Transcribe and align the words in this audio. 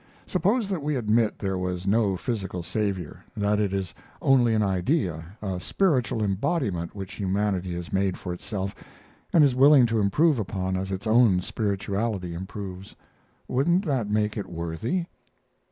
Suppose 0.25 0.67
that 0.69 0.81
we 0.81 0.95
admit 0.95 1.37
there 1.37 1.59
was 1.59 1.85
no 1.85 2.17
physical 2.17 2.63
Saviour 2.63 3.23
that 3.37 3.59
it 3.59 3.71
is 3.71 3.93
only 4.19 4.55
an 4.55 4.63
idea 4.63 5.37
a 5.43 5.59
spiritual 5.59 6.23
embodiment 6.23 6.95
which 6.95 7.13
humanity 7.13 7.75
has 7.75 7.93
made 7.93 8.17
for 8.17 8.33
itself 8.33 8.73
and 9.31 9.43
is 9.43 9.53
willing 9.53 9.85
to 9.85 9.99
improve 9.99 10.39
upon 10.39 10.75
as 10.75 10.91
its 10.91 11.05
own 11.05 11.39
spirituality 11.39 12.33
improves, 12.33 12.95
wouldn't 13.47 13.85
that 13.85 14.09
make 14.09 14.35
it 14.37 14.47
worthy?" 14.49 15.05